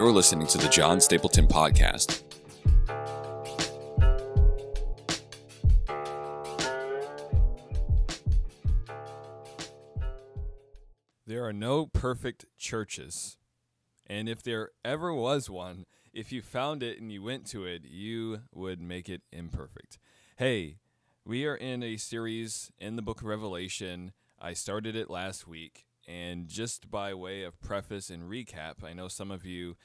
You're 0.00 0.12
listening 0.12 0.46
to 0.46 0.56
the 0.56 0.70
John 0.70 0.98
Stapleton 0.98 1.46
Podcast. 1.46 2.22
There 11.26 11.44
are 11.44 11.52
no 11.52 11.84
perfect 11.84 12.46
churches. 12.56 13.36
And 14.06 14.26
if 14.26 14.42
there 14.42 14.70
ever 14.82 15.12
was 15.12 15.50
one, 15.50 15.84
if 16.14 16.32
you 16.32 16.40
found 16.40 16.82
it 16.82 16.98
and 16.98 17.12
you 17.12 17.22
went 17.22 17.44
to 17.48 17.66
it, 17.66 17.82
you 17.84 18.40
would 18.54 18.80
make 18.80 19.10
it 19.10 19.20
imperfect. 19.30 19.98
Hey, 20.38 20.78
we 21.26 21.44
are 21.44 21.56
in 21.56 21.82
a 21.82 21.98
series 21.98 22.72
in 22.78 22.96
the 22.96 23.02
book 23.02 23.20
of 23.20 23.26
Revelation. 23.26 24.12
I 24.40 24.54
started 24.54 24.96
it 24.96 25.10
last 25.10 25.46
week. 25.46 25.89
And 26.08 26.48
just 26.48 26.90
by 26.90 27.14
way 27.14 27.44
of 27.44 27.60
preface 27.60 28.10
and 28.10 28.24
recap, 28.24 28.82
I 28.84 28.92
know 28.92 29.08
some 29.08 29.30
of 29.30 29.44
you 29.44 29.76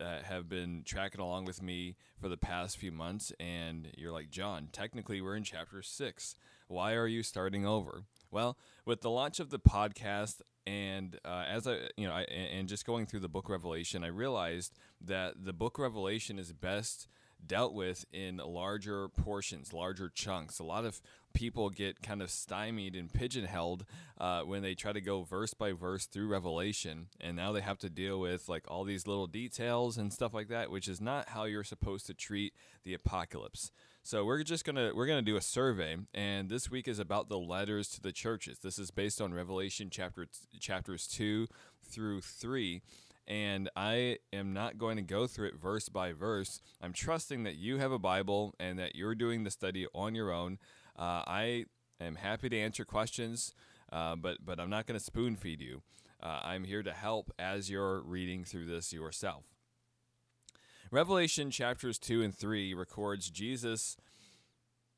uh, 0.00 0.18
have 0.22 0.48
been 0.48 0.82
tracking 0.84 1.20
along 1.20 1.46
with 1.46 1.62
me 1.62 1.96
for 2.20 2.28
the 2.28 2.36
past 2.36 2.76
few 2.76 2.92
months, 2.92 3.32
and 3.40 3.88
you're 3.96 4.12
like, 4.12 4.30
John, 4.30 4.68
technically 4.70 5.20
we're 5.20 5.36
in 5.36 5.44
chapter 5.44 5.82
six. 5.82 6.36
Why 6.68 6.94
are 6.94 7.06
you 7.06 7.22
starting 7.22 7.66
over? 7.66 8.04
Well, 8.30 8.56
with 8.84 9.00
the 9.00 9.10
launch 9.10 9.40
of 9.40 9.50
the 9.50 9.58
podcast, 9.58 10.40
and 10.66 11.18
uh, 11.24 11.44
as 11.48 11.66
I, 11.66 11.88
you 11.96 12.06
know, 12.06 12.14
I, 12.14 12.22
and 12.22 12.68
just 12.68 12.86
going 12.86 13.06
through 13.06 13.20
the 13.20 13.28
book 13.28 13.48
Revelation, 13.48 14.04
I 14.04 14.08
realized 14.08 14.74
that 15.00 15.44
the 15.44 15.52
book 15.52 15.78
Revelation 15.78 16.38
is 16.38 16.52
best 16.52 17.08
dealt 17.44 17.74
with 17.74 18.04
in 18.12 18.36
larger 18.36 19.08
portions, 19.08 19.72
larger 19.72 20.08
chunks. 20.08 20.58
A 20.58 20.64
lot 20.64 20.84
of 20.84 21.02
people 21.32 21.70
get 21.70 22.02
kind 22.02 22.22
of 22.22 22.30
stymied 22.30 22.94
and 22.94 23.12
pigeonholed 23.12 23.84
uh, 24.18 24.42
when 24.42 24.62
they 24.62 24.74
try 24.74 24.92
to 24.92 25.00
go 25.00 25.22
verse 25.22 25.54
by 25.54 25.72
verse 25.72 26.06
through 26.06 26.28
Revelation, 26.28 27.06
and 27.20 27.36
now 27.36 27.52
they 27.52 27.60
have 27.60 27.78
to 27.78 27.90
deal 27.90 28.20
with 28.20 28.48
like 28.48 28.64
all 28.68 28.84
these 28.84 29.06
little 29.06 29.26
details 29.26 29.98
and 29.98 30.12
stuff 30.12 30.34
like 30.34 30.48
that, 30.48 30.70
which 30.70 30.88
is 30.88 31.00
not 31.00 31.30
how 31.30 31.44
you're 31.44 31.64
supposed 31.64 32.06
to 32.06 32.14
treat 32.14 32.54
the 32.84 32.94
apocalypse. 32.94 33.72
So 34.02 34.24
we're 34.24 34.42
just 34.42 34.64
gonna 34.64 34.92
we're 34.94 35.06
gonna 35.06 35.22
do 35.22 35.36
a 35.36 35.42
survey, 35.42 35.96
and 36.12 36.48
this 36.48 36.70
week 36.70 36.88
is 36.88 36.98
about 36.98 37.28
the 37.28 37.38
letters 37.38 37.88
to 37.90 38.00
the 38.00 38.12
churches. 38.12 38.58
This 38.58 38.78
is 38.78 38.90
based 38.90 39.20
on 39.20 39.32
Revelation 39.32 39.88
chapter 39.90 40.26
chapters 40.60 41.06
two 41.06 41.46
through 41.84 42.20
three 42.20 42.82
and 43.26 43.70
I 43.76 44.18
am 44.32 44.52
not 44.52 44.78
going 44.78 44.96
to 44.96 45.02
go 45.02 45.26
through 45.26 45.48
it 45.48 45.60
verse 45.60 45.88
by 45.88 46.12
verse. 46.12 46.60
I'm 46.80 46.92
trusting 46.92 47.44
that 47.44 47.56
you 47.56 47.78
have 47.78 47.92
a 47.92 47.98
Bible 47.98 48.54
and 48.58 48.78
that 48.78 48.96
you're 48.96 49.14
doing 49.14 49.44
the 49.44 49.50
study 49.50 49.86
on 49.94 50.14
your 50.14 50.32
own. 50.32 50.58
Uh, 50.98 51.22
I 51.26 51.64
am 52.00 52.16
happy 52.16 52.48
to 52.48 52.58
answer 52.58 52.84
questions, 52.84 53.54
uh, 53.92 54.16
but 54.16 54.38
but 54.44 54.60
I'm 54.60 54.70
not 54.70 54.86
going 54.86 54.98
to 54.98 55.04
spoon 55.04 55.36
feed 55.36 55.60
you. 55.60 55.82
Uh, 56.22 56.40
I'm 56.42 56.64
here 56.64 56.82
to 56.82 56.92
help 56.92 57.32
as 57.38 57.68
you're 57.70 58.00
reading 58.02 58.44
through 58.44 58.66
this 58.66 58.92
yourself. 58.92 59.44
Revelation 60.90 61.50
chapters 61.50 61.98
2 61.98 62.22
and 62.22 62.36
3 62.36 62.74
records 62.74 63.30
Jesus' 63.30 63.96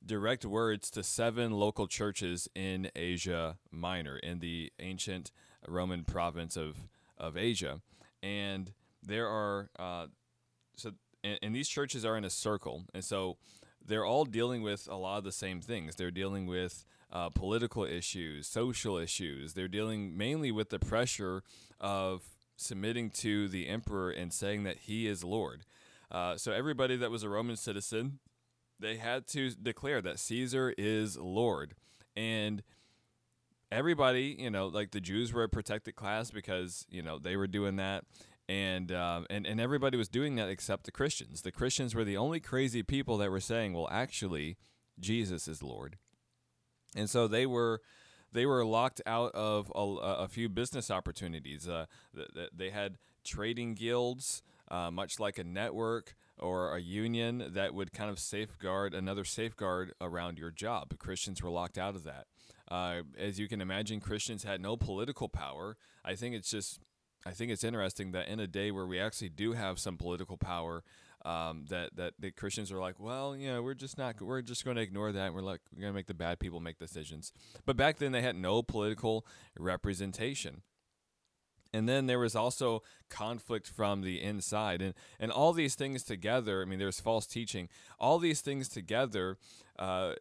direct 0.04 0.44
words 0.44 0.90
to 0.90 1.02
seven 1.02 1.52
local 1.52 1.86
churches 1.86 2.48
in 2.54 2.90
Asia 2.94 3.56
Minor, 3.70 4.18
in 4.18 4.40
the 4.40 4.72
ancient 4.80 5.30
Roman 5.66 6.04
province 6.04 6.56
of, 6.56 6.88
of 7.16 7.36
Asia 7.38 7.80
and 8.24 8.72
there 9.02 9.28
are 9.28 9.68
uh, 9.78 10.06
so 10.76 10.92
and, 11.22 11.38
and 11.42 11.54
these 11.54 11.68
churches 11.68 12.04
are 12.04 12.16
in 12.16 12.24
a 12.24 12.30
circle, 12.30 12.84
and 12.94 13.04
so 13.04 13.36
they're 13.86 14.04
all 14.04 14.24
dealing 14.24 14.62
with 14.62 14.88
a 14.90 14.96
lot 14.96 15.18
of 15.18 15.24
the 15.24 15.32
same 15.32 15.60
things. 15.60 15.96
They're 15.96 16.10
dealing 16.10 16.46
with 16.46 16.84
uh, 17.12 17.30
political 17.30 17.84
issues, 17.84 18.46
social 18.46 18.96
issues. 18.96 19.54
They're 19.54 19.68
dealing 19.68 20.16
mainly 20.16 20.50
with 20.50 20.70
the 20.70 20.78
pressure 20.78 21.42
of 21.80 22.22
submitting 22.56 23.10
to 23.10 23.48
the 23.48 23.68
emperor 23.68 24.10
and 24.10 24.32
saying 24.32 24.64
that 24.64 24.78
he 24.78 25.06
is 25.06 25.24
Lord. 25.24 25.64
Uh, 26.10 26.36
so 26.36 26.52
everybody 26.52 26.96
that 26.96 27.10
was 27.10 27.22
a 27.22 27.28
Roman 27.28 27.56
citizen, 27.56 28.18
they 28.78 28.96
had 28.96 29.26
to 29.28 29.50
declare 29.50 30.00
that 30.02 30.18
Caesar 30.18 30.74
is 30.76 31.16
Lord, 31.16 31.74
and 32.16 32.62
everybody, 33.70 34.36
you 34.38 34.50
know, 34.50 34.66
like 34.66 34.92
the 34.92 35.00
Jews 35.00 35.32
were 35.32 35.44
a 35.44 35.48
protected 35.48 35.96
class 35.96 36.30
because 36.30 36.86
you 36.90 37.02
know 37.02 37.18
they 37.18 37.36
were 37.36 37.46
doing 37.46 37.76
that, 37.76 38.04
and 38.48 38.92
um, 38.92 39.26
and 39.30 39.46
and 39.46 39.60
everybody 39.60 39.96
was 39.96 40.08
doing 40.08 40.36
that 40.36 40.48
except 40.48 40.84
the 40.84 40.92
Christians. 40.92 41.42
The 41.42 41.52
Christians 41.52 41.94
were 41.94 42.04
the 42.04 42.16
only 42.16 42.40
crazy 42.40 42.82
people 42.82 43.18
that 43.18 43.30
were 43.30 43.40
saying, 43.40 43.72
"Well, 43.72 43.88
actually, 43.90 44.56
Jesus 44.98 45.48
is 45.48 45.62
Lord," 45.62 45.96
and 46.94 47.08
so 47.08 47.26
they 47.26 47.46
were 47.46 47.80
they 48.32 48.44
were 48.46 48.64
locked 48.64 49.00
out 49.06 49.32
of 49.34 49.72
a, 49.74 49.80
a 49.80 50.28
few 50.28 50.48
business 50.48 50.90
opportunities. 50.90 51.68
Uh, 51.68 51.86
they 52.52 52.70
had 52.70 52.98
trading 53.24 53.74
guilds, 53.74 54.42
uh, 54.70 54.90
much 54.90 55.18
like 55.18 55.38
a 55.38 55.44
network 55.44 56.14
or 56.38 56.76
a 56.76 56.80
union 56.80 57.50
that 57.54 57.72
would 57.72 57.92
kind 57.92 58.10
of 58.10 58.18
safeguard 58.18 58.92
another 58.92 59.24
safeguard 59.24 59.92
around 60.00 60.38
your 60.38 60.50
job. 60.50 60.98
Christians 60.98 61.42
were 61.42 61.50
locked 61.50 61.78
out 61.78 61.94
of 61.94 62.04
that. 62.04 62.26
Uh, 62.68 63.02
as 63.16 63.38
you 63.38 63.46
can 63.46 63.60
imagine, 63.60 64.00
Christians 64.00 64.42
had 64.42 64.60
no 64.60 64.76
political 64.76 65.28
power. 65.28 65.76
I 66.04 66.14
think 66.14 66.34
it's 66.34 66.50
just, 66.50 66.80
I 67.26 67.30
think 67.30 67.50
it's 67.50 67.64
interesting 67.64 68.12
that 68.12 68.28
in 68.28 68.40
a 68.40 68.46
day 68.46 68.70
where 68.70 68.86
we 68.86 69.00
actually 69.00 69.30
do 69.30 69.52
have 69.52 69.78
some 69.78 69.96
political 69.96 70.36
power, 70.36 70.82
um, 71.24 71.64
that 71.70 71.96
that 71.96 72.14
the 72.18 72.30
Christians 72.30 72.70
are 72.70 72.78
like, 72.78 73.00
well, 73.00 73.34
you 73.34 73.50
know, 73.50 73.62
we're 73.62 73.74
just 73.74 73.96
not, 73.96 74.20
we're 74.20 74.42
just 74.42 74.64
going 74.64 74.76
to 74.76 74.82
ignore 74.82 75.10
that. 75.10 75.26
And 75.26 75.34
we're 75.34 75.40
like, 75.40 75.60
we're 75.74 75.80
going 75.80 75.92
to 75.92 75.96
make 75.96 76.06
the 76.06 76.14
bad 76.14 76.38
people 76.38 76.60
make 76.60 76.78
decisions. 76.78 77.32
But 77.64 77.76
back 77.76 77.96
then, 77.98 78.12
they 78.12 78.20
had 78.20 78.36
no 78.36 78.62
political 78.62 79.26
representation 79.58 80.62
and 81.74 81.88
then 81.88 82.06
there 82.06 82.20
was 82.20 82.36
also 82.36 82.82
conflict 83.10 83.66
from 83.66 84.02
the 84.02 84.22
inside 84.22 84.80
and 84.80 84.94
and 85.18 85.30
all 85.30 85.52
these 85.52 85.74
things 85.74 86.02
together 86.02 86.62
i 86.62 86.64
mean 86.64 86.78
there's 86.78 87.00
false 87.00 87.26
teaching 87.26 87.68
all 87.98 88.18
these 88.18 88.40
things 88.40 88.68
together 88.68 89.36
uh, 89.78 90.14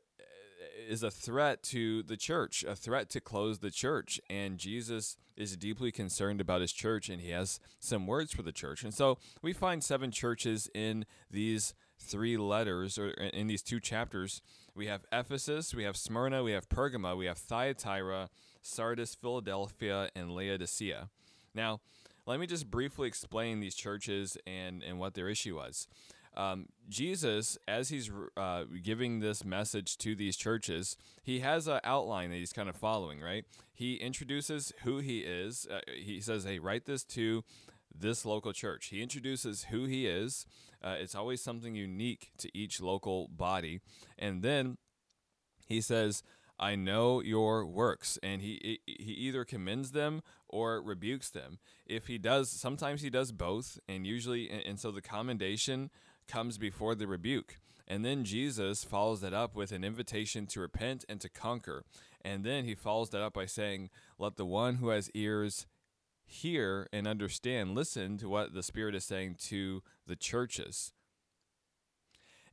is 0.87 1.03
a 1.03 1.11
threat 1.11 1.63
to 1.63 2.03
the 2.03 2.17
church, 2.17 2.63
a 2.63 2.75
threat 2.75 3.09
to 3.11 3.21
close 3.21 3.59
the 3.59 3.71
church. 3.71 4.19
And 4.29 4.57
Jesus 4.57 5.17
is 5.35 5.57
deeply 5.57 5.91
concerned 5.91 6.39
about 6.39 6.61
his 6.61 6.71
church 6.71 7.09
and 7.09 7.21
he 7.21 7.31
has 7.31 7.59
some 7.79 8.07
words 8.07 8.33
for 8.33 8.43
the 8.43 8.51
church. 8.51 8.83
And 8.83 8.93
so 8.93 9.17
we 9.41 9.53
find 9.53 9.83
seven 9.83 10.11
churches 10.11 10.69
in 10.73 11.05
these 11.31 11.73
three 11.97 12.37
letters 12.37 12.97
or 12.97 13.09
in 13.09 13.47
these 13.47 13.61
two 13.61 13.79
chapters. 13.79 14.41
We 14.75 14.87
have 14.87 15.05
Ephesus, 15.11 15.73
we 15.73 15.83
have 15.83 15.97
Smyrna, 15.97 16.43
we 16.43 16.51
have 16.51 16.69
Pergama, 16.69 17.15
we 17.15 17.25
have 17.25 17.37
Thyatira, 17.37 18.29
Sardis, 18.61 19.15
Philadelphia, 19.15 20.09
and 20.15 20.31
Laodicea. 20.31 21.09
Now, 21.53 21.81
let 22.25 22.39
me 22.39 22.47
just 22.47 22.71
briefly 22.71 23.07
explain 23.07 23.59
these 23.59 23.75
churches 23.75 24.37
and, 24.47 24.81
and 24.81 24.97
what 24.97 25.13
their 25.13 25.29
issue 25.29 25.57
was. 25.57 25.87
Um, 26.35 26.67
Jesus, 26.89 27.57
as 27.67 27.89
he's 27.89 28.11
uh, 28.37 28.63
giving 28.81 29.19
this 29.19 29.45
message 29.45 29.97
to 29.99 30.15
these 30.15 30.35
churches, 30.35 30.97
he 31.21 31.39
has 31.39 31.67
an 31.67 31.79
outline 31.83 32.31
that 32.31 32.37
he's 32.37 32.53
kind 32.53 32.69
of 32.69 32.75
following, 32.75 33.21
right? 33.21 33.45
He 33.73 33.95
introduces 33.95 34.73
who 34.83 34.99
he 34.99 35.19
is. 35.19 35.67
Uh, 35.69 35.79
he 35.95 36.19
says, 36.21 36.43
hey, 36.43 36.59
write 36.59 36.85
this 36.85 37.03
to 37.05 37.43
this 37.95 38.25
local 38.25 38.53
church. 38.53 38.87
He 38.87 39.01
introduces 39.01 39.65
who 39.65 39.85
he 39.85 40.07
is. 40.07 40.45
Uh, 40.83 40.95
it's 40.99 41.15
always 41.15 41.41
something 41.41 41.75
unique 41.75 42.31
to 42.39 42.49
each 42.57 42.81
local 42.81 43.27
body. 43.27 43.79
And 44.17 44.41
then 44.41 44.77
he 45.67 45.81
says, 45.81 46.23
I 46.59 46.75
know 46.75 47.21
your 47.21 47.65
works. 47.65 48.19
And 48.21 48.41
he, 48.41 48.79
he 48.85 49.11
either 49.13 49.45
commends 49.45 49.91
them 49.91 50.21
or 50.49 50.81
rebukes 50.81 51.29
them. 51.29 51.59
If 51.85 52.07
he 52.07 52.17
does, 52.17 52.49
sometimes 52.49 53.01
he 53.01 53.09
does 53.09 53.31
both. 53.31 53.79
And 53.87 54.05
usually, 54.05 54.49
and, 54.49 54.61
and 54.65 54.79
so 54.79 54.91
the 54.91 55.01
commendation 55.01 55.89
comes 56.27 56.57
before 56.57 56.95
the 56.95 57.07
rebuke. 57.07 57.59
And 57.87 58.05
then 58.05 58.23
Jesus 58.23 58.83
follows 58.83 59.21
that 59.21 59.33
up 59.33 59.55
with 59.55 59.71
an 59.71 59.83
invitation 59.83 60.45
to 60.47 60.61
repent 60.61 61.03
and 61.09 61.19
to 61.21 61.29
conquer. 61.29 61.83
And 62.23 62.43
then 62.43 62.63
he 62.63 62.75
follows 62.75 63.09
that 63.09 63.21
up 63.21 63.33
by 63.33 63.45
saying, 63.45 63.89
Let 64.17 64.37
the 64.37 64.45
one 64.45 64.75
who 64.75 64.89
has 64.89 65.11
ears 65.13 65.67
hear 66.25 66.87
and 66.93 67.07
understand, 67.07 67.75
listen 67.75 68.17
to 68.17 68.29
what 68.29 68.53
the 68.53 68.63
Spirit 68.63 68.95
is 68.95 69.03
saying 69.03 69.35
to 69.47 69.83
the 70.07 70.15
churches. 70.15 70.93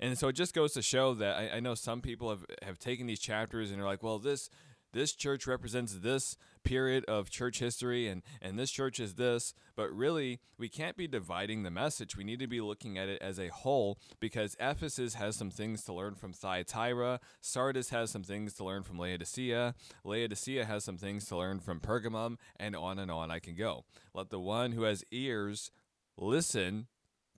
And 0.00 0.18
so 0.18 0.28
it 0.28 0.32
just 0.32 0.54
goes 0.54 0.72
to 0.72 0.82
show 0.82 1.14
that 1.14 1.36
I, 1.36 1.56
I 1.56 1.60
know 1.60 1.74
some 1.74 2.00
people 2.00 2.30
have, 2.30 2.46
have 2.62 2.78
taken 2.78 3.06
these 3.06 3.20
chapters 3.20 3.70
and 3.70 3.80
are 3.80 3.84
like, 3.84 4.02
well, 4.02 4.18
this 4.18 4.48
this 4.92 5.12
church 5.12 5.46
represents 5.46 5.94
this 5.94 6.36
period 6.64 7.04
of 7.06 7.30
church 7.30 7.58
history 7.58 8.08
and, 8.08 8.22
and 8.42 8.58
this 8.58 8.70
church 8.70 9.00
is 9.00 9.14
this. 9.14 9.54
But 9.76 9.92
really, 9.92 10.40
we 10.58 10.68
can't 10.68 10.96
be 10.96 11.06
dividing 11.06 11.62
the 11.62 11.70
message. 11.70 12.16
We 12.16 12.24
need 12.24 12.40
to 12.40 12.46
be 12.46 12.60
looking 12.60 12.98
at 12.98 13.08
it 13.08 13.22
as 13.22 13.38
a 13.38 13.48
whole 13.48 13.98
because 14.18 14.56
Ephesus 14.60 15.14
has 15.14 15.36
some 15.36 15.50
things 15.50 15.84
to 15.84 15.92
learn 15.92 16.14
from 16.14 16.32
Thyatira, 16.32 17.20
Sardis 17.40 17.90
has 17.90 18.10
some 18.10 18.24
things 18.24 18.54
to 18.54 18.64
learn 18.64 18.82
from 18.82 18.98
Laodicea, 18.98 19.74
Laodicea 20.04 20.64
has 20.64 20.84
some 20.84 20.96
things 20.96 21.24
to 21.26 21.36
learn 21.36 21.60
from 21.60 21.80
Pergamum, 21.80 22.36
and 22.58 22.74
on 22.74 22.98
and 22.98 23.10
on 23.10 23.30
I 23.30 23.38
can 23.38 23.54
go. 23.54 23.84
Let 24.14 24.30
the 24.30 24.40
one 24.40 24.72
who 24.72 24.82
has 24.82 25.04
ears 25.10 25.70
listen 26.16 26.86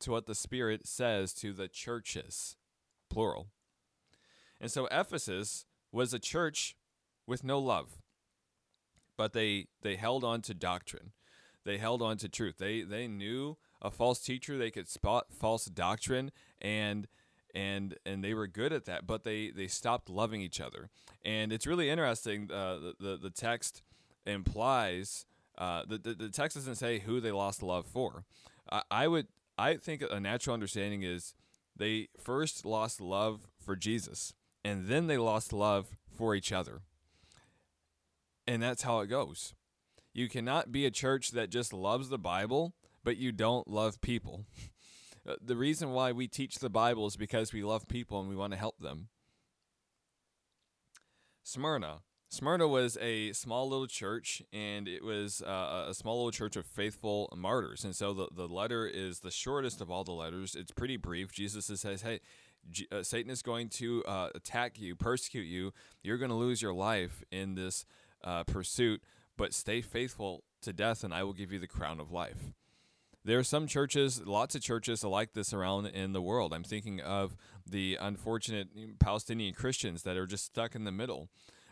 to 0.01 0.11
what 0.11 0.27
the 0.27 0.35
Spirit 0.35 0.87
says 0.87 1.33
to 1.35 1.53
the 1.53 1.69
churches, 1.69 2.57
plural. 3.09 3.49
And 4.61 4.71
so 4.71 4.87
Ephesus 4.91 5.65
was 5.91 6.15
a 6.15 6.19
church 6.19 6.77
with 7.27 7.45
no 7.45 7.59
love. 7.59 7.99
But 9.17 9.33
they 9.33 9.67
they 9.83 9.97
held 9.97 10.25
on 10.25 10.43
to 10.43 10.55
doctrine. 10.55 11.13
They 11.65 11.79
held 11.79 12.03
on 12.03 12.17
to 12.19 12.29
truth. 12.29 12.57
They 12.59 12.83
they 12.83 13.07
knew 13.07 13.57
a 13.81 13.91
false 13.91 14.21
teacher, 14.21 14.57
they 14.57 14.71
could 14.71 14.89
spot 14.89 15.27
false 15.31 15.67
doctrine, 15.67 16.33
and 16.61 17.07
and 17.55 17.97
and 18.07 18.25
they 18.25 18.35
were 18.35 18.47
good 18.47 18.73
at 18.73 18.87
that, 18.87 19.07
but 19.07 19.25
they 19.25 19.51
they 19.51 19.67
stopped 19.67 20.09
loving 20.09 20.41
each 20.41 20.61
other. 20.61 20.89
And 21.25 21.53
it's 21.53 21.67
really 21.67 21.91
interesting. 21.91 22.51
Uh, 22.51 22.79
the, 22.79 22.95
the 22.99 23.17
the 23.17 23.31
text 23.31 23.83
implies 24.25 25.27
uh, 25.59 25.83
the, 25.87 25.99
the 25.99 26.31
text 26.31 26.57
doesn't 26.57 26.77
say 26.77 27.01
who 27.01 27.21
they 27.21 27.33
lost 27.33 27.63
love 27.63 27.87
for. 27.87 28.25
I, 28.71 28.83
I 28.91 29.09
would 29.09 29.29
I 29.59 29.77
think 29.77 30.03
a 30.11 30.19
natural 30.19 30.55
understanding 30.55 31.03
is 31.03 31.35
they 31.77 32.09
first 32.19 32.65
lost 32.65 33.01
love 33.01 33.49
for 33.59 33.77
Jesus, 33.77 34.35
and 34.65 34.89
then 34.89 35.07
they 35.07 35.19
lost 35.19 35.53
love 35.53 35.97
for 36.11 36.35
each 36.35 36.53
other. 36.53 36.83
And 38.47 38.63
that's 38.63 38.83
how 38.83 39.01
it 39.01 39.07
goes. 39.07 39.55
You 40.13 40.29
cannot 40.29 40.73
be 40.73 40.85
a 40.85 40.91
church 40.91 41.31
that 41.31 41.51
just 41.51 41.73
loves 41.73 42.09
the 42.09 42.19
Bible, 42.19 42.75
but 43.05 43.17
you 43.17 43.33
don't 43.33 43.69
love 43.69 44.01
people. 44.01 44.45
Uh, 45.25 45.37
the 45.41 45.55
reason 45.55 45.93
why 45.93 46.11
we 46.11 46.27
teach 46.27 46.57
the 46.57 46.69
Bible 46.69 47.07
is 47.07 47.17
because 47.17 47.53
we 47.53 47.63
love 47.63 47.87
people 47.87 48.19
and 48.19 48.29
we 48.29 48.35
want 48.35 48.53
to 48.53 48.59
help 48.59 48.81
them. 48.81 49.07
Smyrna. 51.45 52.01
Smyrna 52.29 52.67
was 52.67 52.97
a 53.01 53.33
small 53.35 53.69
little 53.69 53.87
church, 53.87 54.43
and 54.53 54.89
it 54.89 55.05
was 55.05 55.43
uh, 55.43 55.87
a 55.89 55.95
small 55.95 56.17
little 56.17 56.31
church 56.31 56.57
of 56.57 56.65
faithful 56.65 57.29
martyrs. 57.37 57.85
And 57.85 57.95
so 57.95 58.15
the, 58.15 58.29
the 58.35 58.49
letter 58.49 58.87
is 58.87 59.21
the 59.21 59.31
shortest 59.31 59.81
of 59.81 59.91
all 59.91 60.03
the 60.03 60.13
letters. 60.13 60.55
It's 60.55 60.73
pretty 60.73 60.97
brief. 60.97 61.31
Jesus 61.31 61.67
says, 61.67 62.03
Hey, 62.03 62.21
G- 62.71 62.89
uh, 62.91 63.03
Satan 63.03 63.31
is 63.31 63.43
going 63.43 63.69
to 63.71 64.03
uh, 64.05 64.31
attack 64.35 64.81
you, 64.81 64.97
persecute 64.97 65.45
you. 65.45 65.73
You're 66.03 66.17
going 66.17 66.31
to 66.31 66.35
lose 66.35 66.63
your 66.63 66.73
life 66.73 67.23
in 67.31 67.55
this 67.55 67.85
uh, 68.25 68.45
pursuit, 68.45 69.03
but 69.37 69.55
stay 69.55 69.81
faithful 69.81 70.45
to 70.63 70.73
death, 70.73 71.05
and 71.05 71.13
I 71.13 71.23
will 71.25 71.33
give 71.33 71.53
you 71.53 71.59
the 71.59 71.67
crown 71.67 72.01
of 72.01 72.11
life. 72.11 72.53
There 73.25 73.39
are 73.39 73.45
some 73.45 73.69
churches, 73.69 74.21
lots 74.25 74.55
of 74.55 74.63
churches 74.63 75.05
like 75.05 75.33
this 75.33 75.53
around 75.53 75.87
in 75.87 76.13
the 76.13 76.23
world. 76.23 76.53
I'm 76.53 76.65
thinking 76.65 77.01
of 77.01 77.37
the 77.65 77.97
unfortunate 78.01 78.99
Palestinian 78.99 79.55
Christians 79.55 80.03
that 80.03 80.17
are 80.17 80.27
just 80.27 80.45
stuck 80.45 80.75
in 80.75 80.85
the 80.85 80.93
middle. 80.93 81.29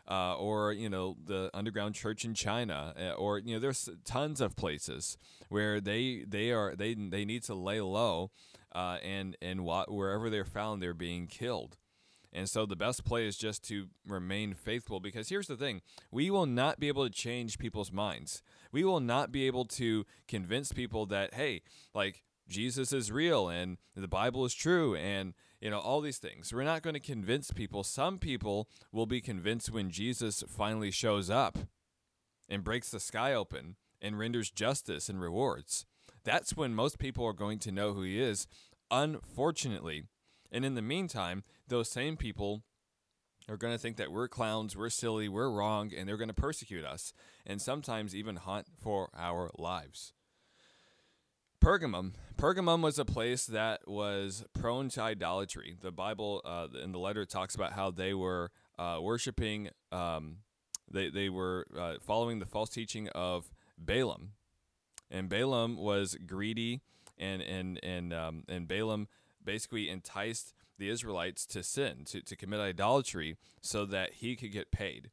Uh, 0.09 0.35
or 0.39 0.73
you 0.73 0.89
know 0.89 1.17
the 1.25 1.51
underground 1.55 1.95
church 1.95 2.25
in 2.25 2.35
China, 2.35 2.93
uh, 2.99 3.13
or 3.13 3.39
you 3.39 3.55
know 3.55 3.61
there's 3.61 3.89
tons 4.05 4.41
of 4.41 4.57
places 4.57 5.17
where 5.51 5.81
they 5.81 6.25
they 6.27 6.51
are 6.51 6.75
they 6.75 6.95
they 6.95 7.25
need 7.25 7.45
to 7.45 7.55
lay 7.55 7.81
low, 7.81 8.33
uh, 8.75 8.97
and 9.05 9.37
and 9.41 9.65
wherever 9.65 10.29
they're 10.29 10.45
found 10.45 10.83
they're 10.83 10.95
being 10.95 11.29
killed. 11.29 11.77
And 12.33 12.49
so 12.49 12.65
the 12.65 12.77
best 12.77 13.05
play 13.05 13.27
is 13.27 13.37
just 13.37 13.65
to 13.69 13.89
remain 14.07 14.55
faithful 14.55 15.01
because 15.01 15.29
here's 15.29 15.49
the 15.49 15.57
thing 15.57 15.81
we 16.11 16.31
will 16.31 16.47
not 16.47 16.79
be 16.79 16.89
able 16.89 17.05
to 17.05 17.11
change 17.13 17.59
people's 17.59 17.93
minds. 17.93 18.43
We 18.73 18.85
will 18.85 19.01
not 19.01 19.33
be 19.33 19.47
able 19.47 19.65
to 19.67 20.07
convince 20.29 20.73
people 20.73 21.07
that, 21.07 21.35
hey, 21.35 21.63
like 21.95 22.23
Jesus 22.49 22.93
is 22.93 23.11
real 23.11 23.49
and 23.49 23.79
the 23.97 24.09
Bible 24.09 24.45
is 24.45 24.55
true 24.55 24.95
and 24.97 25.35
you 25.61 25.71
know 25.71 25.79
all 25.79 26.01
these 26.01 26.19
things. 26.19 26.53
We're 26.53 26.65
not 26.65 26.83
going 26.83 26.95
to 26.95 27.01
convince 27.01 27.53
people. 27.53 27.85
Some 27.85 28.19
people 28.19 28.69
will 28.93 29.07
be 29.07 29.21
convinced 29.21 29.71
when 29.71 29.91
Jesus 29.91 30.45
finally 30.49 30.91
shows 30.91 31.31
up 31.31 31.59
and 32.49 32.65
breaks 32.65 32.91
the 32.91 33.01
sky 33.01 33.35
open 33.35 33.77
and 34.01 34.19
renders 34.19 34.51
justice 34.51 35.09
and 35.09 35.21
rewards. 35.21 35.85
That's 36.25 36.57
when 36.57 36.75
most 36.75 36.99
people 36.99 37.25
are 37.25 37.33
going 37.33 37.59
to 37.61 37.73
know 37.73 37.93
who 37.93 38.03
he 38.03 38.21
is. 38.21 38.47
Unfortunately, 38.91 40.05
and 40.53 40.65
in 40.65 40.75
the 40.75 40.83
meantime, 40.83 41.45
those 41.69 41.91
same 41.91 42.17
people 42.17 42.63
are 43.49 43.57
going 43.57 43.73
to 43.73 43.79
think 43.79 43.97
that 43.97 44.13
we're 44.13 44.29
clowns, 44.29 44.77
we're 44.77 44.91
silly, 44.91 45.29
we're 45.29 45.51
wrong, 45.51 45.93
and 45.97 46.09
they're 46.09 46.17
going 46.17 46.29
to 46.29 46.35
persecute 46.35 46.85
us, 46.85 47.13
and 47.45 47.61
sometimes 47.61 48.15
even 48.15 48.37
hunt 48.37 48.67
for 48.81 49.11
our 49.17 49.51
lives. 49.59 50.13
Pergamum. 51.61 52.15
Pergamum 52.37 52.81
was 52.81 52.99
a 52.99 53.05
place 53.05 53.45
that 53.47 53.87
was 53.87 54.45
prone 54.55 54.89
to 54.91 55.03
idolatry. 55.03 55.77
The 55.79 55.93
Bible 55.93 56.41
uh, 56.45 56.69
in 56.83 56.93
the 56.93 56.99
letter 56.99 57.27
talks 57.27 57.55
about 57.55 57.73
how 57.73 57.91
they 57.91 58.15
were 58.15 58.51
uh, 58.79 58.99
worshiping, 59.03 59.69
um, 59.93 60.39
they, 60.91 61.11
they 61.11 61.29
were 61.29 61.67
uh, 61.79 61.95
following 62.01 62.39
the 62.39 62.47
false 62.47 62.71
teaching 62.71 63.09
of 63.11 63.51
Balaam. 63.77 64.33
And 65.11 65.29
Balaam 65.29 65.77
was 65.77 66.17
greedy, 66.27 66.81
and, 67.19 67.43
and, 67.43 67.79
and, 67.83 68.15
um, 68.15 68.45
and 68.49 68.67
Balaam 68.67 69.09
basically 69.45 69.89
enticed 69.89 70.53
the 70.79 70.89
Israelites 70.89 71.47
to 71.47 71.63
sin, 71.63 72.05
to, 72.07 72.23
to 72.23 72.37
commit 72.37 72.61
idolatry, 72.61 73.37
so 73.61 73.85
that 73.87 74.15
he 74.15 74.37
could 74.37 74.53
get 74.53 74.71
paid. 74.71 75.11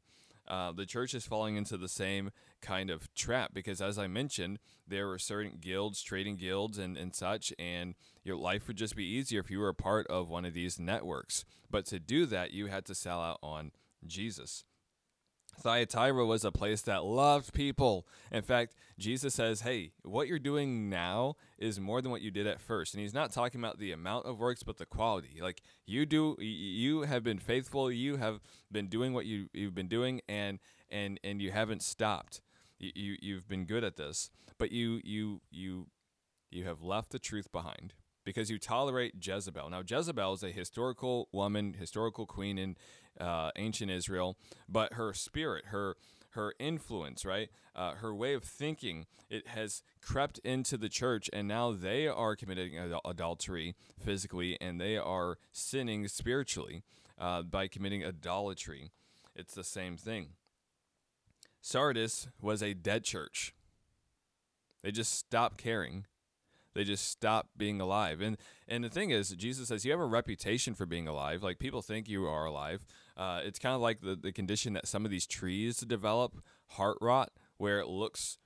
Uh, 0.48 0.72
the 0.72 0.86
church 0.86 1.12
is 1.14 1.26
falling 1.26 1.56
into 1.56 1.76
the 1.76 1.88
same 1.88 2.30
kind 2.62 2.88
of 2.88 3.14
trap 3.14 3.50
because, 3.52 3.82
as 3.82 3.98
I 3.98 4.06
mentioned, 4.06 4.58
there 4.86 5.06
were 5.06 5.18
certain 5.18 5.58
guilds, 5.60 6.02
trading 6.02 6.36
guilds, 6.36 6.78
and, 6.78 6.96
and 6.96 7.14
such, 7.14 7.52
and 7.58 7.94
your 8.24 8.36
life 8.36 8.66
would 8.66 8.78
just 8.78 8.96
be 8.96 9.04
easier 9.04 9.40
if 9.40 9.50
you 9.50 9.58
were 9.58 9.68
a 9.68 9.74
part 9.74 10.06
of 10.06 10.30
one 10.30 10.46
of 10.46 10.54
these 10.54 10.80
networks. 10.80 11.44
But 11.70 11.84
to 11.86 11.98
do 11.98 12.24
that, 12.26 12.52
you 12.52 12.66
had 12.66 12.86
to 12.86 12.94
sell 12.94 13.20
out 13.20 13.38
on 13.42 13.72
Jesus. 14.06 14.64
Thyatira 15.58 16.24
was 16.24 16.44
a 16.44 16.52
place 16.52 16.82
that 16.82 17.04
loved 17.04 17.52
people. 17.52 18.06
In 18.30 18.42
fact, 18.42 18.74
Jesus 18.98 19.34
says, 19.34 19.62
Hey, 19.62 19.92
what 20.02 20.28
you're 20.28 20.38
doing 20.38 20.88
now 20.88 21.36
is 21.58 21.80
more 21.80 22.00
than 22.00 22.10
what 22.10 22.22
you 22.22 22.30
did 22.30 22.46
at 22.46 22.60
first. 22.60 22.94
And 22.94 23.00
he's 23.00 23.14
not 23.14 23.32
talking 23.32 23.60
about 23.60 23.78
the 23.78 23.92
amount 23.92 24.26
of 24.26 24.38
works, 24.38 24.62
but 24.62 24.78
the 24.78 24.86
quality. 24.86 25.40
Like 25.40 25.62
you 25.86 26.06
do, 26.06 26.36
you 26.38 27.02
have 27.02 27.22
been 27.22 27.38
faithful, 27.38 27.90
you 27.90 28.16
have 28.16 28.40
been 28.70 28.88
doing 28.88 29.12
what 29.12 29.26
you, 29.26 29.48
you've 29.52 29.74
been 29.74 29.88
doing, 29.88 30.20
and, 30.28 30.58
and, 30.90 31.18
and 31.24 31.42
you 31.42 31.50
haven't 31.50 31.82
stopped. 31.82 32.40
You, 32.78 32.92
you, 32.94 33.16
you've 33.20 33.48
been 33.48 33.64
good 33.64 33.84
at 33.84 33.96
this, 33.96 34.30
but 34.58 34.70
you, 34.72 35.00
you, 35.04 35.40
you, 35.50 35.88
you 36.50 36.64
have 36.64 36.82
left 36.82 37.10
the 37.10 37.18
truth 37.18 37.50
behind 37.50 37.94
because 38.28 38.50
you 38.50 38.58
tolerate 38.58 39.14
Jezebel. 39.22 39.70
Now, 39.70 39.80
Jezebel 39.80 40.34
is 40.34 40.42
a 40.42 40.50
historical 40.50 41.30
woman, 41.32 41.72
historical 41.78 42.26
queen 42.26 42.58
in 42.58 42.76
uh, 43.18 43.52
ancient 43.56 43.90
Israel, 43.90 44.36
but 44.68 44.92
her 44.92 45.14
spirit, 45.14 45.64
her 45.68 45.96
her 46.32 46.52
influence, 46.58 47.24
right, 47.24 47.48
uh, 47.74 47.92
her 47.94 48.14
way 48.14 48.34
of 48.34 48.44
thinking, 48.44 49.06
it 49.30 49.48
has 49.48 49.82
crept 50.02 50.40
into 50.40 50.76
the 50.76 50.90
church, 50.90 51.30
and 51.32 51.48
now 51.48 51.72
they 51.72 52.06
are 52.06 52.36
committing 52.36 52.76
ad- 52.76 53.00
adultery 53.02 53.74
physically, 53.98 54.58
and 54.60 54.78
they 54.78 54.98
are 54.98 55.38
sinning 55.50 56.06
spiritually 56.06 56.82
uh, 57.18 57.40
by 57.40 57.66
committing 57.66 58.04
idolatry. 58.04 58.90
It's 59.34 59.54
the 59.54 59.64
same 59.64 59.96
thing. 59.96 60.32
Sardis 61.62 62.28
was 62.42 62.62
a 62.62 62.74
dead 62.74 63.04
church. 63.04 63.54
They 64.82 64.90
just 64.90 65.14
stopped 65.14 65.56
caring 65.56 66.04
they 66.78 66.84
just 66.84 67.10
stop 67.10 67.48
being 67.56 67.80
alive. 67.80 68.20
And 68.20 68.36
and 68.68 68.84
the 68.84 68.88
thing 68.88 69.10
is, 69.10 69.30
Jesus 69.30 69.66
says 69.66 69.84
you 69.84 69.90
have 69.90 70.00
a 70.00 70.06
reputation 70.06 70.74
for 70.74 70.86
being 70.86 71.08
alive. 71.08 71.42
Like 71.42 71.58
people 71.58 71.82
think 71.82 72.08
you 72.08 72.24
are 72.26 72.44
alive. 72.44 72.86
Uh, 73.16 73.40
it's 73.42 73.58
kind 73.58 73.74
of 73.74 73.80
like 73.80 74.00
the, 74.00 74.14
the 74.14 74.30
condition 74.30 74.74
that 74.74 74.86
some 74.86 75.04
of 75.04 75.10
these 75.10 75.26
trees 75.26 75.80
develop, 75.80 76.40
heart 76.68 76.96
rot, 77.00 77.32
where 77.56 77.80
it 77.80 77.88
looks 77.88 78.38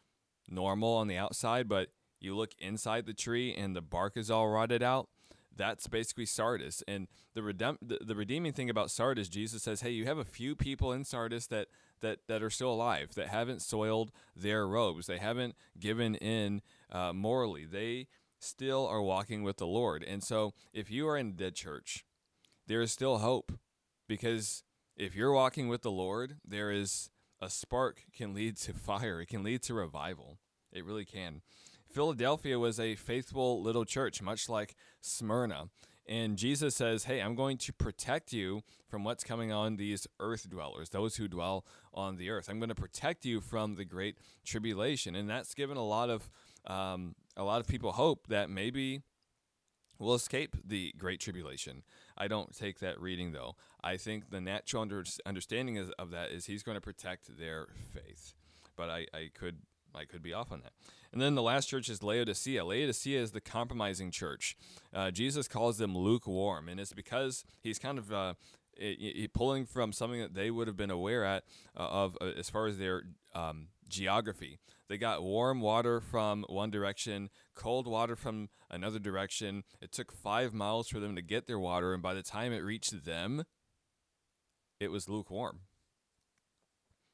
normal 0.49 0.95
on 0.95 1.09
the 1.09 1.17
outside, 1.19 1.69
but 1.69 1.91
you 2.21 2.35
look 2.35 2.53
inside 2.59 3.05
the 3.05 3.13
tree 3.13 3.55
and 3.55 3.77
the 3.77 3.83
bark 3.83 4.17
is 4.17 4.31
all 4.31 4.49
rotted 4.49 4.83
out. 4.83 5.09
That's 5.55 5.87
basically 5.87 6.25
Sardis. 6.25 6.83
And 6.89 7.09
the, 7.35 7.43
redem- 7.43 7.77
the, 7.83 7.99
the 8.03 8.15
redeeming 8.15 8.55
thing 8.55 8.71
about 8.71 8.91
Sardis, 8.91 9.29
Jesus 9.29 9.63
says, 9.63 9.83
hey, 9.83 9.91
you 9.91 10.07
have 10.07 10.17
a 10.17 10.25
few 10.25 10.57
people 10.57 10.93
in 10.93 11.05
Sardis 11.05 11.47
that 11.49 11.69
that 12.01 12.19
that 12.27 12.43
are 12.43 12.51
still 12.51 12.73
alive, 12.73 13.15
that 13.15 13.29
haven't 13.29 13.63
soiled 13.63 14.11
their 14.35 14.67
robes, 14.67 15.07
they 15.07 15.19
haven't 15.19 15.55
given 15.79 16.17
in 16.17 16.63
uh, 16.91 17.13
morally. 17.13 17.65
They 17.65 18.09
still 18.43 18.87
are 18.87 19.03
walking 19.03 19.43
with 19.43 19.57
the 19.57 19.67
Lord. 19.67 20.03
And 20.03 20.23
so 20.23 20.53
if 20.73 20.91
you 20.91 21.09
are 21.09 21.17
in 21.17 21.33
dead 21.33 21.55
church, 21.55 22.05
there 22.67 22.83
is 22.83 22.93
still 22.93 23.19
hope 23.19 23.53
because 24.09 24.65
if 24.97 25.15
you're 25.15 25.33
walking 25.33 25.69
with 25.69 25.83
the 25.83 25.91
Lord, 25.91 26.37
there 26.47 26.71
is 26.71 27.11
a 27.41 27.51
spark 27.51 28.03
can 28.17 28.35
lead 28.35 28.57
to 28.59 28.73
fire. 28.73 29.21
It 29.21 29.27
can 29.27 29.43
lead 29.43 29.63
to 29.63 29.75
revival. 29.75 30.39
It 30.73 30.85
really 30.85 31.05
can. 31.05 31.43
Philadelphia 31.91 32.59
was 32.59 32.81
a 32.81 32.95
faithful 32.95 33.63
little 33.63 33.85
church, 33.85 34.23
much 34.23 34.49
like 34.49 34.75
Smyrna. 35.01 35.69
And 36.09 36.37
Jesus 36.37 36.75
says, 36.75 37.05
Hey, 37.05 37.21
I'm 37.21 37.35
going 37.35 37.59
to 37.59 37.73
protect 37.73 38.33
you 38.33 38.63
from 38.89 39.05
what's 39.05 39.25
coming 39.25 39.53
on 39.53 39.77
these 39.77 40.07
earth 40.19 40.49
dwellers, 40.49 40.91
those 40.91 41.17
who 41.17 41.29
dwell 41.29 41.65
on 41.95 42.17
the 42.17 42.31
earth. 42.31 42.49
I'm 42.49 42.59
going 42.59 42.71
to 42.71 42.75
protect 42.75 43.25
you 43.25 43.41
from 43.41 43.77
the 43.77 43.85
great 43.85 44.17
tribulation. 44.45 45.15
And 45.15 45.29
that's 45.29 45.55
given 45.55 45.77
a 45.77 45.85
lot 45.85 46.11
of 46.11 46.29
um, 46.67 47.15
a 47.37 47.45
lot 47.45 47.61
of 47.61 47.67
people 47.67 47.93
hope 47.93 48.27
that 48.29 48.51
maybe 48.51 49.03
we'll 49.99 50.15
escape 50.15 50.57
the 50.65 50.93
great 50.99 51.21
tribulation. 51.21 51.83
I 52.17 52.29
don't 52.29 52.57
take 52.57 52.81
that 52.81 53.01
reading 53.01 53.33
though. 53.33 53.57
I 53.83 53.97
think 53.97 54.31
the 54.31 54.41
natural 54.41 54.83
under, 54.83 55.05
understanding 55.27 55.79
of, 55.79 55.93
of 55.99 56.11
that 56.11 56.31
is 56.31 56.47
he's 56.47 56.63
going 56.63 56.77
to 56.77 56.81
protect 56.81 57.39
their 57.39 57.69
faith. 57.93 58.35
But 58.77 58.91
I, 58.91 59.07
I 59.15 59.31
could 59.35 59.59
I 59.95 60.05
could 60.05 60.23
be 60.23 60.33
off 60.33 60.51
on 60.51 60.61
that. 60.61 60.73
And 61.13 61.21
then 61.21 61.35
the 61.35 61.43
last 61.43 61.67
church 61.67 61.91
is 61.91 62.03
Laodicea. 62.03 62.65
Laodicea 62.65 63.21
is 63.21 63.33
the 63.33 63.41
compromising 63.41 64.11
church. 64.11 64.57
Uh, 64.95 65.11
Jesus 65.11 65.49
calls 65.49 65.77
them 65.77 65.97
lukewarm, 65.97 66.69
and 66.69 66.81
it's 66.81 66.95
because 66.95 67.45
he's 67.61 67.79
kind 67.79 67.99
of 67.99 68.11
uh, 68.11 68.35
it, 68.77 68.99
it, 68.99 69.33
pulling 69.35 69.67
from 69.67 69.93
something 69.93 70.21
that 70.21 70.35
they 70.35 70.51
would 70.51 70.67
have 70.67 70.77
been 70.77 70.91
aware 70.91 71.25
at 71.25 71.45
uh, 71.77 71.81
of 71.81 72.17
uh, 72.21 72.27
as 72.39 72.49
far 72.49 72.67
as 72.67 72.79
their 72.79 73.03
um, 73.35 73.69
geography. 73.93 74.59
They 74.89 74.99
got 74.99 75.23
warm 75.23 75.61
water 75.61 76.01
from 76.01 76.45
one 76.49 76.71
direction, 76.71 77.31
cold 77.55 77.87
water 77.87 78.17
from 78.17 78.49
another 78.71 78.99
direction. 78.99 79.63
It 79.81 79.93
took 79.93 80.13
five 80.13 80.53
miles 80.53 80.89
for 80.89 80.99
them 80.99 81.15
to 81.15 81.23
get 81.23 81.47
their 81.47 81.59
water, 81.59 81.95
and 81.95 82.03
by 82.03 82.15
the 82.15 82.23
time 82.23 82.53
it 82.53 82.59
reached 82.59 83.05
them, 83.05 83.45
it 84.81 84.91
was 84.91 85.09
lukewarm. 85.09 85.61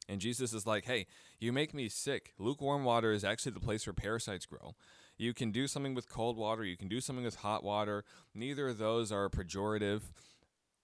And 0.09 0.21
Jesus 0.21 0.55
is 0.55 0.67
like, 0.67 0.87
hey, 0.87 1.07
you 1.39 1.53
make 1.53 1.75
me 1.75 1.89
sick. 1.89 2.33
Lukewarm 2.39 2.83
water 2.85 3.13
is 3.13 3.25
actually 3.25 3.53
the 3.53 3.61
place 3.61 3.87
where 3.87 3.93
parasites 3.93 4.47
grow. 4.47 4.75
You 5.19 5.35
can 5.35 5.51
do 5.51 5.67
something 5.67 5.95
with 5.95 6.09
cold 6.09 6.39
water, 6.39 6.65
you 6.65 6.77
can 6.77 6.89
do 6.89 7.01
something 7.01 7.25
with 7.25 7.37
hot 7.37 7.63
water. 7.63 8.05
Neither 8.35 8.69
of 8.69 8.79
those 8.79 9.13
are 9.13 9.29
pejorative, 9.29 10.03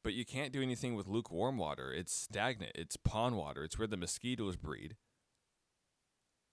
but 0.02 0.12
you 0.12 0.24
can't 0.24 0.52
do 0.52 0.60
anything 0.60 0.94
with 0.94 1.06
lukewarm 1.06 1.56
water. 1.56 1.92
It's 1.92 2.12
stagnant, 2.12 2.72
it's 2.74 2.96
pond 2.96 3.36
water, 3.36 3.64
it's 3.64 3.78
where 3.78 3.88
the 3.88 3.96
mosquitoes 3.96 4.56
breed. 4.56 4.96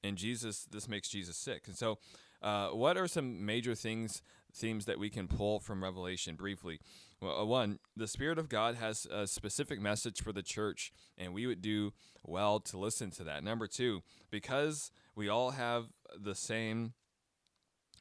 And 0.03 0.17
Jesus, 0.17 0.65
this 0.71 0.87
makes 0.87 1.09
Jesus 1.09 1.37
sick. 1.37 1.63
And 1.67 1.75
so, 1.75 1.99
uh, 2.41 2.69
what 2.69 2.97
are 2.97 3.07
some 3.07 3.45
major 3.45 3.75
things, 3.75 4.23
themes 4.53 4.85
that 4.85 4.99
we 4.99 5.09
can 5.09 5.27
pull 5.27 5.59
from 5.59 5.83
Revelation 5.83 6.35
briefly? 6.35 6.79
Well, 7.21 7.39
uh, 7.39 7.45
one, 7.45 7.77
the 7.95 8.07
Spirit 8.07 8.39
of 8.39 8.49
God 8.49 8.75
has 8.75 9.05
a 9.11 9.27
specific 9.27 9.79
message 9.79 10.23
for 10.23 10.33
the 10.33 10.41
church, 10.41 10.91
and 11.17 11.33
we 11.33 11.45
would 11.45 11.61
do 11.61 11.93
well 12.23 12.59
to 12.61 12.77
listen 12.77 13.11
to 13.11 13.23
that. 13.25 13.43
Number 13.43 13.67
two, 13.67 14.01
because 14.31 14.91
we 15.15 15.29
all 15.29 15.51
have 15.51 15.85
the 16.19 16.33
same 16.33 16.93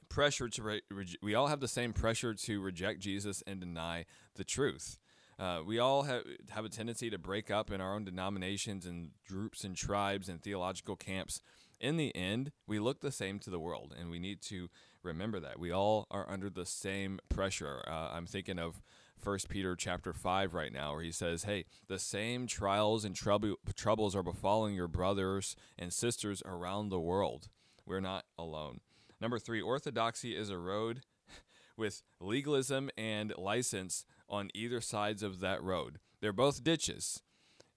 pressure 0.09 0.49
to 0.49 0.63
re- 0.63 0.83
we 1.23 1.35
all 1.35 1.47
have 1.47 1.61
the 1.61 1.69
same 1.69 1.93
pressure 1.93 2.35
to 2.35 2.61
reject 2.61 3.01
Jesus 3.01 3.43
and 3.47 3.61
deny 3.61 4.07
the 4.37 4.45
truth. 4.45 4.99
Uh, 5.39 5.61
we 5.65 5.79
all 5.79 6.03
have 6.03 6.25
have 6.51 6.65
a 6.65 6.69
tendency 6.69 7.09
to 7.09 7.19
break 7.19 7.51
up 7.51 7.71
in 7.71 7.81
our 7.81 7.95
own 7.95 8.05
denominations 8.05 8.85
and 8.85 9.11
groups 9.27 9.65
and 9.65 9.77
tribes 9.77 10.29
and 10.29 10.43
theological 10.43 10.97
camps. 10.97 11.41
In 11.81 11.97
the 11.97 12.15
end, 12.15 12.53
we 12.67 12.79
look 12.79 13.01
the 13.01 13.11
same 13.11 13.39
to 13.41 13.51
the 13.51 13.59
world, 13.59 13.95
and 13.99 14.11
we 14.11 14.19
need 14.19 14.43
to 14.43 14.69
remember 15.03 15.41
that 15.41 15.59
we 15.59 15.71
all 15.71 16.07
are 16.11 16.29
under 16.31 16.51
the 16.51 16.67
same 16.67 17.19
pressure. 17.31 17.83
Uh, 17.87 18.11
I'm 18.13 18.27
thinking 18.27 18.59
of 18.59 18.83
First 19.19 19.49
Peter 19.49 19.75
chapter 19.77 20.13
five 20.13 20.53
right 20.53 20.73
now, 20.73 20.93
where 20.93 21.03
he 21.03 21.13
says, 21.13 21.45
"Hey, 21.45 21.65
the 21.89 21.99
same 21.99 22.47
trials 22.47 23.05
and 23.05 23.17
trouble, 23.17 23.57
troubles 23.75 24.15
are 24.15 24.23
befalling 24.23 24.75
your 24.75 24.89
brothers 24.89 25.57
and 25.79 25.93
sisters 25.93 26.43
around 26.45 26.91
the 26.91 27.01
world. 27.01 27.49
We're 27.87 28.01
not 28.01 28.27
alone." 28.39 28.81
Number 29.21 29.39
three, 29.39 29.61
orthodoxy 29.61 30.37
is 30.37 30.51
a 30.51 30.59
road 30.59 31.03
with 31.77 32.03
legalism 32.21 32.91
and 32.97 33.33
license 33.39 34.05
on 34.29 34.51
either 34.55 34.81
sides 34.81 35.23
of 35.23 35.41
that 35.41 35.63
road. 35.63 35.99
They're 36.21 36.33
both 36.33 36.63
ditches. 36.63 37.23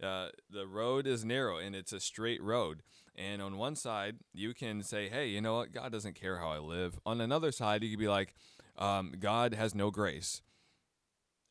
Uh, 0.01 0.29
the 0.49 0.67
road 0.67 1.07
is 1.07 1.23
narrow 1.23 1.57
and 1.57 1.75
it's 1.75 1.93
a 1.93 1.99
straight 1.99 2.41
road. 2.41 2.83
And 3.15 3.41
on 3.41 3.57
one 3.57 3.75
side, 3.75 4.17
you 4.33 4.53
can 4.53 4.81
say, 4.81 5.07
hey, 5.07 5.27
you 5.27 5.39
know 5.39 5.55
what? 5.57 5.71
God 5.71 5.91
doesn't 5.91 6.15
care 6.15 6.39
how 6.39 6.49
I 6.49 6.57
live. 6.57 6.99
On 7.05 7.21
another 7.21 7.51
side, 7.51 7.83
you 7.83 7.91
could 7.91 7.99
be 7.99 8.07
like, 8.07 8.33
um, 8.77 9.13
God 9.19 9.53
has 9.53 9.75
no 9.75 9.91
grace. 9.91 10.41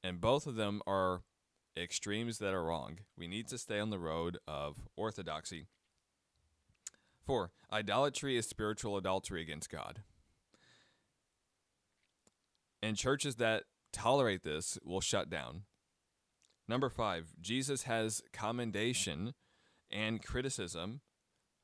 And 0.02 0.20
both 0.20 0.46
of 0.46 0.56
them 0.56 0.82
are 0.86 1.22
extremes 1.76 2.38
that 2.38 2.52
are 2.52 2.64
wrong. 2.64 2.98
We 3.16 3.28
need 3.28 3.46
to 3.48 3.58
stay 3.58 3.78
on 3.78 3.90
the 3.90 3.98
road 3.98 4.38
of 4.48 4.88
orthodoxy. 4.96 5.66
Four, 7.24 7.52
idolatry 7.72 8.36
is 8.36 8.48
spiritual 8.48 8.96
adultery 8.96 9.40
against 9.40 9.70
God. 9.70 10.02
And 12.82 12.96
churches 12.96 13.36
that 13.36 13.64
tolerate 13.92 14.42
this 14.42 14.78
will 14.84 15.00
shut 15.00 15.30
down. 15.30 15.62
Number 16.66 16.90
five, 16.90 17.28
Jesus 17.40 17.84
has 17.84 18.22
commendation 18.32 19.34
and 19.90 20.24
criticism 20.24 21.00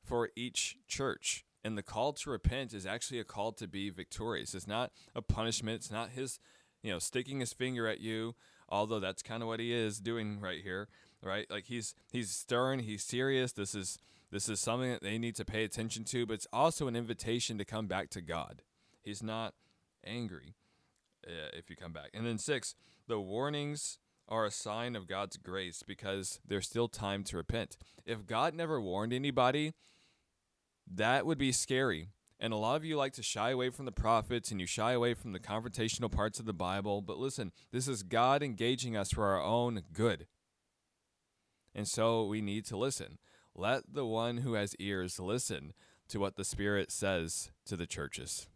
for 0.09 0.29
each 0.35 0.77
church. 0.87 1.45
And 1.63 1.77
the 1.77 1.83
call 1.83 2.13
to 2.13 2.31
repent 2.31 2.73
is 2.73 2.85
actually 2.85 3.19
a 3.19 3.23
call 3.23 3.51
to 3.53 3.67
be 3.67 3.89
victorious. 3.89 4.55
It's 4.55 4.67
not 4.67 4.91
a 5.13 5.21
punishment. 5.21 5.75
It's 5.75 5.91
not 5.91 6.09
his 6.09 6.39
you 6.81 6.91
know, 6.91 6.99
sticking 6.99 7.39
his 7.39 7.53
finger 7.53 7.87
at 7.87 7.99
you, 7.99 8.35
although 8.69 8.99
that's 8.99 9.21
kind 9.21 9.43
of 9.43 9.47
what 9.47 9.59
he 9.59 9.73
is 9.73 9.99
doing 9.99 10.39
right 10.39 10.61
here, 10.63 10.87
right? 11.21 11.45
Like 11.49 11.65
he's 11.65 11.93
he's 12.11 12.31
stern, 12.31 12.79
he's 12.79 13.03
serious. 13.03 13.51
This 13.51 13.75
is 13.75 13.99
this 14.31 14.47
is 14.49 14.59
something 14.59 14.89
that 14.89 15.03
they 15.03 15.17
need 15.17 15.35
to 15.35 15.45
pay 15.45 15.63
attention 15.63 16.03
to, 16.05 16.25
but 16.25 16.33
it's 16.33 16.47
also 16.53 16.87
an 16.87 16.95
invitation 16.95 17.57
to 17.57 17.65
come 17.65 17.87
back 17.87 18.09
to 18.11 18.21
God. 18.21 18.61
He's 19.01 19.23
not 19.23 19.53
angry 20.05 20.55
uh, 21.27 21.49
if 21.53 21.69
you 21.69 21.75
come 21.75 21.93
back. 21.93 22.09
And 22.13 22.25
then 22.25 22.37
six, 22.37 22.75
the 23.07 23.19
warnings 23.19 23.97
are 24.27 24.45
a 24.45 24.51
sign 24.51 24.95
of 24.95 25.07
God's 25.07 25.37
grace 25.37 25.83
because 25.85 26.39
there's 26.47 26.67
still 26.67 26.87
time 26.87 27.23
to 27.25 27.37
repent. 27.37 27.77
If 28.05 28.27
God 28.27 28.53
never 28.53 28.79
warned 28.79 29.11
anybody, 29.11 29.73
that 30.93 31.25
would 31.25 31.37
be 31.37 31.51
scary 31.51 32.09
and 32.39 32.53
a 32.53 32.57
lot 32.57 32.77
of 32.77 32.85
you 32.85 32.95
like 32.95 33.13
to 33.13 33.23
shy 33.23 33.51
away 33.51 33.69
from 33.69 33.85
the 33.85 33.91
prophets 33.91 34.49
and 34.49 34.61
you 34.61 34.65
shy 34.65 34.93
away 34.93 35.13
from 35.13 35.33
the 35.33 35.39
confrontational 35.39 36.09
parts 36.09 36.39
of 36.39 36.45
the 36.45 36.53
Bible. 36.53 37.01
But 37.01 37.17
listen, 37.17 37.51
this 37.71 37.87
is 37.87 38.01
God 38.01 38.41
engaging 38.41 38.95
us 38.95 39.11
for 39.11 39.25
our 39.25 39.41
own 39.41 39.81
good. 39.91 40.25
And 41.75 41.87
so 41.87 42.25
we 42.25 42.41
need 42.41 42.65
to 42.67 42.77
listen. 42.77 43.17
Let 43.55 43.93
the 43.93 44.05
one 44.05 44.37
who 44.37 44.53
has 44.53 44.73
ears 44.79 45.19
listen 45.19 45.73
to 46.07 46.19
what 46.19 46.37
the 46.37 46.45
Spirit 46.45 46.91
says 46.91 47.51
to 47.65 47.75
the 47.75 47.85
churches. 47.85 48.47